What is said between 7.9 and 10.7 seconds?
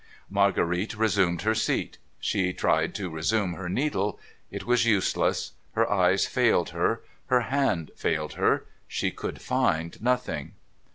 failed her; she could find nothing.